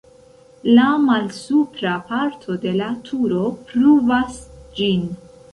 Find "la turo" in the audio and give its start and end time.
2.81-3.45